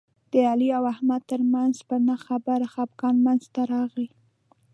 د 0.31 0.33
علي 0.49 0.69
او 0.77 0.83
احمد 0.93 1.21
ترمنځ 1.31 1.75
په 1.89 1.95
نه 2.07 2.15
خبره 2.25 2.65
خپګان 2.73 3.15
منځ 3.25 3.43
ته 3.53 3.61
راغی. 3.73 4.07